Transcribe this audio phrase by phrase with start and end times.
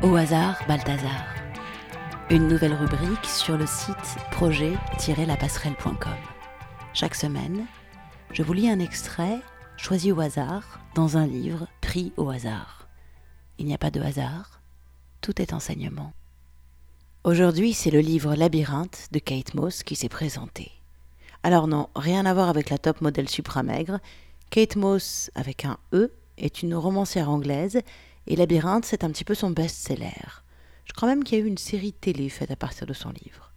[0.00, 1.26] Au hasard, Balthazar.
[2.30, 6.14] Une nouvelle rubrique sur le site projet-lapasserelle.com.
[6.94, 7.66] Chaque semaine,
[8.30, 9.40] je vous lis un extrait
[9.76, 12.86] choisi au hasard dans un livre pris au hasard.
[13.58, 14.60] Il n'y a pas de hasard,
[15.20, 16.12] tout est enseignement.
[17.24, 20.70] Aujourd'hui, c'est le livre Labyrinthe de Kate Moss qui s'est présenté.
[21.42, 23.98] Alors non, rien à voir avec la top modèle supra-maigre.
[24.50, 27.80] Kate Moss, avec un E, est une romancière anglaise
[28.28, 30.44] et Labyrinthe, c'est un petit peu son best-seller.
[30.84, 33.08] Je crois même qu'il y a eu une série télé faite à partir de son
[33.08, 33.52] livre.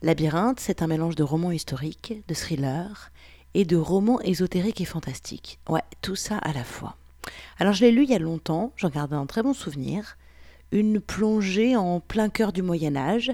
[0.00, 3.12] Labyrinthe, c'est un mélange de romans historiques, de thrillers
[3.52, 5.60] et de romans ésotériques et fantastiques.
[5.68, 6.96] Ouais, tout ça à la fois.
[7.58, 10.16] Alors je l'ai lu il y a longtemps, j'en garde un très bon souvenir.
[10.72, 13.30] Une plongée en plein cœur du Moyen Âge,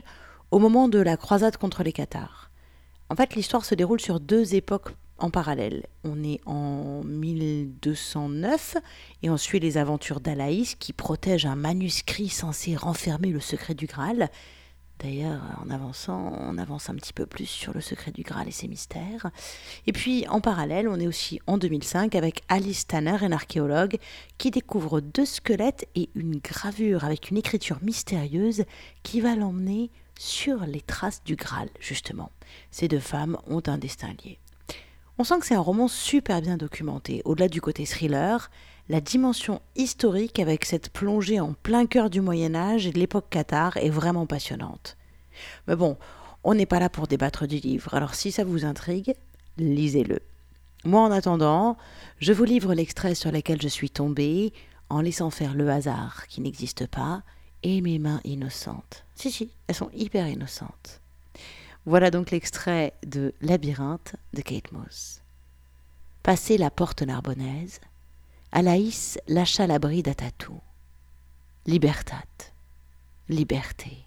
[0.51, 2.51] au moment de la croisade contre les Cathares.
[3.11, 5.87] En fait, l'histoire se déroule sur deux époques en parallèle.
[6.05, 8.77] On est en 1209
[9.23, 13.87] et on suit les aventures d'Alaïs qui protège un manuscrit censé renfermer le secret du
[13.87, 14.31] Graal.
[14.98, 18.53] D'ailleurs, en avançant, on avance un petit peu plus sur le secret du Graal et
[18.53, 19.31] ses mystères.
[19.87, 23.98] Et puis, en parallèle, on est aussi en 2005 avec Alice Tanner, un archéologue,
[24.39, 28.64] qui découvre deux squelettes et une gravure avec une écriture mystérieuse
[29.05, 32.33] qui va l'emmener sur les traces du Graal, justement.
[32.73, 34.41] Ces deux femmes ont un destin lié.
[35.20, 37.22] On sent que c'est un roman super bien documenté.
[37.24, 38.52] Au-delà du côté thriller,
[38.88, 43.27] la dimension historique avec cette plongée en plein cœur du Moyen Âge et de l'époque
[43.28, 44.96] cathare est vraiment passionnante.
[45.66, 45.96] Mais bon,
[46.44, 49.16] on n'est pas là pour débattre du livre, alors si ça vous intrigue,
[49.56, 50.20] lisez-le.
[50.84, 51.77] Moi en attendant,
[52.20, 54.52] je vous livre l'extrait sur lequel je suis tombée,
[54.89, 57.24] en laissant faire le hasard qui n'existe pas,
[57.64, 59.05] et mes mains innocentes.
[59.16, 61.00] Si, si, elles sont hyper innocentes.
[61.87, 65.23] Voilà donc l'extrait de Labyrinthe de Kate Moss.
[66.23, 67.81] Passé la porte narbonnaise,
[68.53, 70.61] Alaïs lâcha la bride à Tatou.
[71.67, 72.53] Libertat,
[73.29, 74.07] liberté.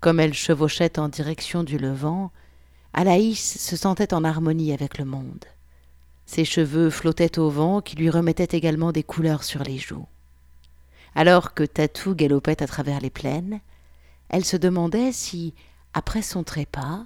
[0.00, 2.32] Comme elle chevauchait en direction du levant,
[2.92, 5.44] Alaïs se sentait en harmonie avec le monde.
[6.26, 10.06] Ses cheveux flottaient au vent qui lui remettait également des couleurs sur les joues.
[11.14, 13.60] Alors que Tatou galopait à travers les plaines,
[14.28, 15.54] elle se demandait si,
[15.94, 17.04] après son trépas,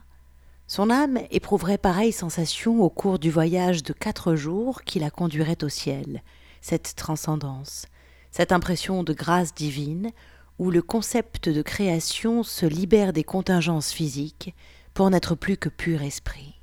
[0.66, 5.62] son âme éprouverait pareille sensation au cours du voyage de quatre jours qui la conduirait
[5.62, 6.22] au ciel,
[6.60, 7.86] cette transcendance,
[8.32, 10.10] cette impression de grâce divine
[10.58, 14.54] où le concept de création se libère des contingences physiques
[14.94, 16.54] pour n'être plus que pur esprit.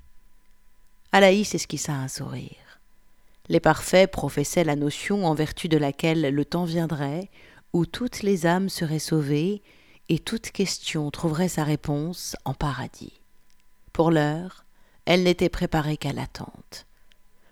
[1.11, 2.81] Alaïs esquissa un sourire.
[3.49, 7.29] Les parfaits professaient la notion en vertu de laquelle le temps viendrait
[7.71, 9.61] où toutes les âmes seraient sauvées
[10.09, 13.21] et toute question trouverait sa réponse en paradis.
[13.93, 14.65] Pour l'heure,
[15.05, 16.85] elle n'était préparée qu'à l'attente.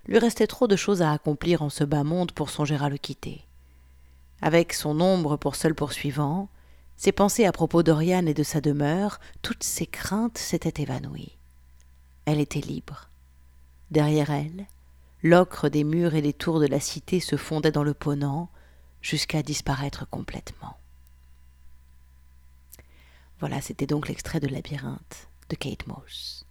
[0.06, 2.98] Lui restait trop de choses à accomplir en ce bas monde pour songer à le
[2.98, 3.46] quitter.
[4.42, 6.50] Avec son ombre pour seul poursuivant,
[6.98, 11.38] ses pensées à propos d'Oriane et de sa demeure, toutes ses craintes s'étaient évanouies.
[12.26, 13.10] Elle était libre.
[13.92, 14.66] Derrière elle,
[15.24, 18.50] l'ocre des murs et des tours de la cité se fondait dans le ponant
[19.02, 20.78] jusqu'à disparaître complètement.
[23.42, 26.46] Voilà, c'était donc l'extrait de Labyrinthe de Kate Moss.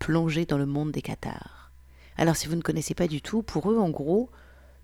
[0.00, 1.70] Plongé dans le monde des cathares.
[2.16, 4.28] Alors si vous ne connaissez pas du tout, pour eux en gros,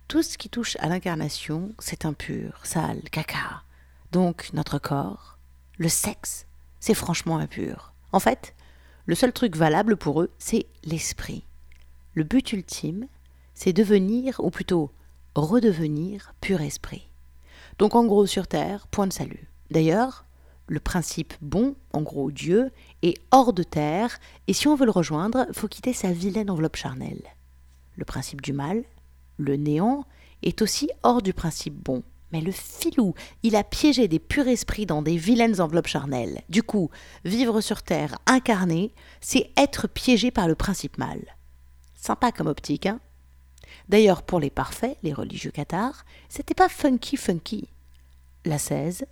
[0.06, 3.64] tout ce qui touche à l'incarnation, c'est impur, sale, caca.
[4.12, 5.36] Donc notre corps,
[5.78, 6.46] le sexe,
[6.78, 7.92] c'est franchement impur.
[8.12, 8.54] En fait,
[9.04, 11.44] le seul truc valable pour eux, c'est l'esprit.
[12.14, 13.08] Le but ultime,
[13.52, 14.92] c'est devenir, ou plutôt
[15.34, 17.08] redevenir, pur esprit.
[17.80, 19.50] Donc en gros sur Terre, point de salut.
[19.72, 20.25] D'ailleurs,
[20.66, 22.70] le principe bon, en gros Dieu,
[23.02, 26.76] est hors de terre, et si on veut le rejoindre, faut quitter sa vilaine enveloppe
[26.76, 27.22] charnelle.
[27.94, 28.84] Le principe du mal,
[29.38, 30.04] le néant,
[30.42, 32.02] est aussi hors du principe bon.
[32.32, 36.42] Mais le filou, il a piégé des purs esprits dans des vilaines enveloppes charnelles.
[36.48, 36.90] Du coup,
[37.24, 41.20] vivre sur Terre incarné, c'est être piégé par le principe mal.
[41.94, 43.00] Sympa comme optique, hein?
[43.88, 47.68] D'ailleurs, pour les parfaits, les religieux cathares, c'était pas funky funky.
[48.44, 49.06] La 16,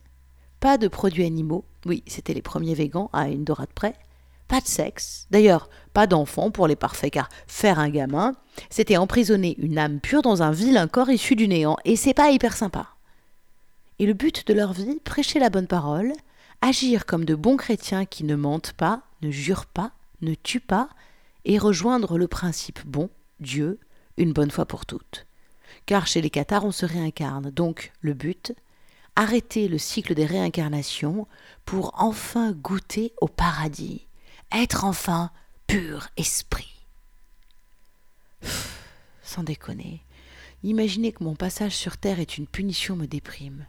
[0.64, 1.66] pas de produits animaux.
[1.84, 3.96] Oui, c'était les premiers végans à une dorade près.
[4.48, 5.26] Pas de sexe.
[5.30, 8.32] D'ailleurs, pas d'enfants pour les parfaits, car faire un gamin,
[8.70, 12.30] c'était emprisonner une âme pure dans un vilain corps issu du néant, et c'est pas
[12.30, 12.86] hyper sympa.
[13.98, 16.14] Et le but de leur vie, prêcher la bonne parole,
[16.62, 20.88] agir comme de bons chrétiens qui ne mentent pas, ne jurent pas, ne tuent pas,
[21.44, 23.78] et rejoindre le principe bon, Dieu,
[24.16, 25.26] une bonne fois pour toutes.
[25.84, 28.54] Car chez les cathares, on se réincarne, donc le but,
[29.16, 31.26] arrêter le cycle des réincarnations
[31.64, 34.06] pour enfin goûter au paradis,
[34.52, 35.30] être enfin
[35.66, 36.74] pur esprit.
[39.22, 40.02] sans déconner,
[40.62, 43.66] imaginez que mon passage sur Terre est une punition me déprime.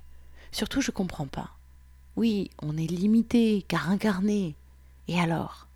[0.52, 1.52] Surtout, je comprends pas.
[2.16, 4.56] Oui, on est limité, car incarné.
[5.08, 5.68] Et alors?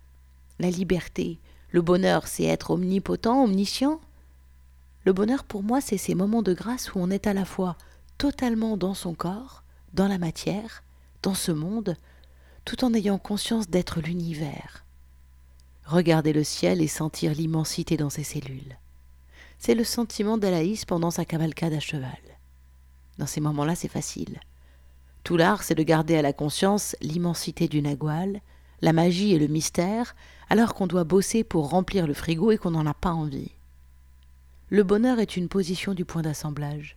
[0.58, 1.38] La liberté,
[1.70, 4.00] le bonheur, c'est être omnipotent, omniscient?
[5.04, 7.76] Le bonheur, pour moi, c'est ces moments de grâce où on est à la fois
[8.18, 9.59] totalement dans son corps,
[9.94, 10.82] dans la matière,
[11.22, 11.96] dans ce monde,
[12.64, 14.84] tout en ayant conscience d'être l'univers.
[15.84, 18.78] Regarder le ciel et sentir l'immensité dans ses cellules.
[19.58, 22.10] C'est le sentiment d'Alaïs pendant sa cavalcade à cheval.
[23.18, 24.40] Dans ces moments-là, c'est facile.
[25.24, 28.40] Tout l'art, c'est de garder à la conscience l'immensité du nagual,
[28.80, 30.14] la magie et le mystère,
[30.48, 33.52] alors qu'on doit bosser pour remplir le frigo et qu'on n'en a pas envie.
[34.68, 36.96] Le bonheur est une position du point d'assemblage.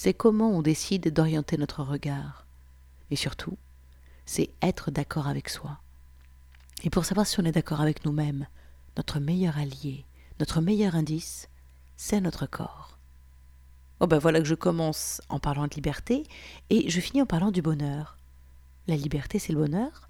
[0.00, 2.46] C'est comment on décide d'orienter notre regard.
[3.10, 3.58] Et surtout,
[4.26, 5.80] c'est être d'accord avec soi.
[6.84, 8.46] Et pour savoir si on est d'accord avec nous-mêmes,
[8.96, 10.04] notre meilleur allié,
[10.38, 11.48] notre meilleur indice,
[11.96, 12.96] c'est notre corps.
[13.98, 16.22] Oh ben voilà que je commence en parlant de liberté
[16.70, 18.18] et je finis en parlant du bonheur.
[18.86, 20.08] La liberté, c'est le bonheur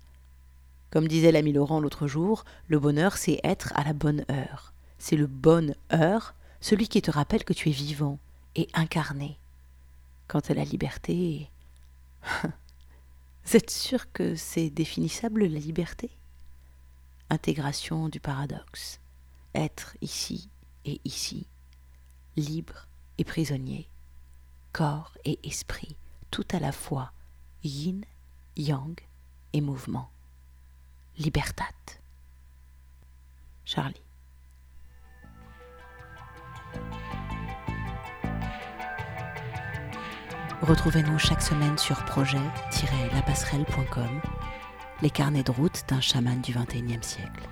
[0.90, 4.74] Comme disait l'ami Laurent l'autre jour, le bonheur, c'est être à la bonne heure.
[4.98, 8.18] C'est le bonne heure, celui qui te rappelle que tu es vivant
[8.54, 9.38] et incarné.
[10.28, 11.50] Quant à la liberté,
[12.42, 16.10] vous êtes sûr que c'est définissable la liberté?
[17.30, 19.00] Intégration du paradoxe.
[19.54, 20.50] Être ici
[20.84, 21.46] et ici,
[22.36, 22.86] libre
[23.16, 23.88] et prisonnier,
[24.72, 25.96] corps et esprit,
[26.30, 27.12] tout à la fois,
[27.64, 28.04] yin,
[28.54, 29.00] yang
[29.54, 30.10] et mouvement.
[31.16, 31.64] Libertat.
[33.64, 34.07] Charlie.
[40.62, 44.20] Retrouvez-nous chaque semaine sur projet-lapasserelle.com,
[45.02, 47.47] les carnets de route d'un chaman du XXIe siècle.